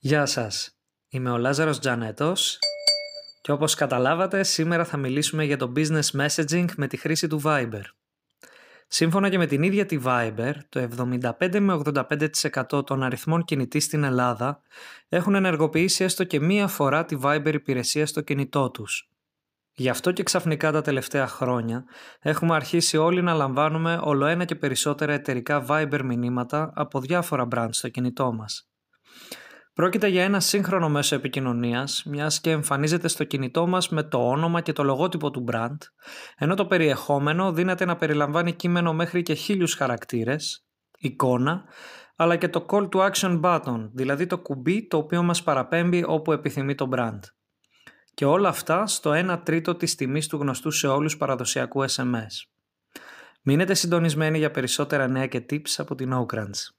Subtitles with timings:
[0.00, 2.58] Γεια σας, είμαι ο Λάζαρος Τζανέτος
[3.40, 7.82] και όπως καταλάβατε σήμερα θα μιλήσουμε για το business messaging με τη χρήση του Viber.
[8.88, 10.88] Σύμφωνα και με την ίδια τη Viber, το
[11.38, 11.82] 75 με
[12.72, 14.62] 85% των αριθμών κινητής στην Ελλάδα
[15.08, 19.10] έχουν ενεργοποιήσει έστω και μία φορά τη Viber υπηρεσία στο κινητό τους.
[19.74, 21.84] Γι' αυτό και ξαφνικά τα τελευταία χρόνια
[22.20, 27.68] έχουμε αρχίσει όλοι να λαμβάνουμε όλο ένα και περισσότερα εταιρικά Viber μηνύματα από διάφορα brands
[27.70, 28.68] στο κινητό μας.
[29.78, 34.60] Πρόκειται για ένα σύγχρονο μέσο επικοινωνίας, μιας και εμφανίζεται στο κινητό μας με το όνομα
[34.60, 35.76] και το λογότυπο του brand,
[36.36, 40.66] ενώ το περιεχόμενο δύναται να περιλαμβάνει κείμενο μέχρι και χίλιους χαρακτήρες,
[40.98, 41.64] εικόνα,
[42.16, 46.32] αλλά και το call to action button, δηλαδή το κουμπί το οποίο μας παραπέμπει όπου
[46.32, 47.20] επιθυμεί το brand.
[48.14, 52.48] Και όλα αυτά στο 1 τρίτο της τιμής του γνωστού σε όλους παραδοσιακού SMS.
[53.42, 56.77] Μείνετε συντονισμένοι για περισσότερα νέα και tips από την Oakrants.